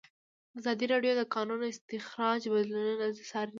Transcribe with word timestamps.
ازادي 0.59 0.85
راډیو 0.93 1.13
د 1.15 1.19
د 1.21 1.23
کانونو 1.33 1.65
استخراج 1.73 2.41
بدلونونه 2.53 3.07
څارلي. 3.29 3.49